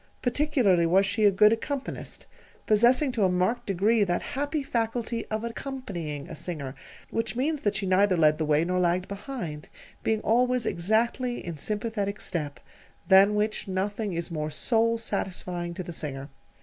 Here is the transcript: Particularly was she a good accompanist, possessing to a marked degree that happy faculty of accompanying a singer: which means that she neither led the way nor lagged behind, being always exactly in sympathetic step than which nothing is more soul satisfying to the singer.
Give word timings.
Particularly 0.23 0.87
was 0.87 1.05
she 1.05 1.25
a 1.25 1.31
good 1.31 1.53
accompanist, 1.53 2.25
possessing 2.65 3.11
to 3.11 3.23
a 3.23 3.29
marked 3.29 3.67
degree 3.67 4.03
that 4.03 4.23
happy 4.33 4.63
faculty 4.63 5.27
of 5.27 5.43
accompanying 5.43 6.27
a 6.27 6.33
singer: 6.35 6.73
which 7.11 7.35
means 7.35 7.61
that 7.61 7.75
she 7.75 7.85
neither 7.85 8.17
led 8.17 8.39
the 8.39 8.45
way 8.45 8.65
nor 8.65 8.79
lagged 8.79 9.07
behind, 9.07 9.69
being 10.01 10.19
always 10.21 10.65
exactly 10.65 11.45
in 11.45 11.55
sympathetic 11.59 12.19
step 12.19 12.59
than 13.09 13.35
which 13.35 13.67
nothing 13.67 14.11
is 14.13 14.31
more 14.31 14.49
soul 14.49 14.97
satisfying 14.97 15.75
to 15.75 15.83
the 15.83 15.93
singer. 15.93 16.29